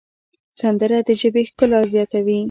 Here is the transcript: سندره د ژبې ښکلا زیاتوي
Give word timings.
سندره 0.59 0.97
د 1.07 1.09
ژبې 1.21 1.41
ښکلا 1.49 1.79
زیاتوي 1.93 2.39